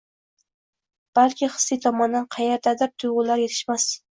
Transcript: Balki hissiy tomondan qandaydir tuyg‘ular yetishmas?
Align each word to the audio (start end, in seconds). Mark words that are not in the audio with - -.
Balki 1.19 1.49
hissiy 1.57 1.81
tomondan 1.85 2.27
qandaydir 2.37 2.93
tuyg‘ular 3.05 3.45
yetishmas? 3.47 3.91